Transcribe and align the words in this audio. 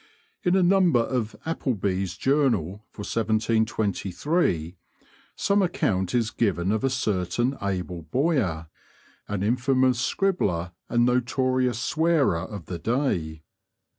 In 0.41 0.55
a 0.55 0.63
number 0.63 1.01
of 1.01 1.35
Applebee's 1.45 2.17
Journal 2.17 2.83
for 2.89 3.01
1723, 3.03 4.75
some 5.35 5.61
account 5.61 6.15
is 6.15 6.31
given 6.31 6.71
of 6.71 6.83
a 6.83 6.89
certain 6.89 7.55
Abel 7.61 8.01
Boyer, 8.01 8.67
an 9.27 9.43
infamous 9.43 9.99
scribbler 9.99 10.71
and 10.89 11.05
notorious 11.05 11.77
swearer 11.77 12.39
of 12.47 12.65
the 12.65 12.79
day. 12.79 13.43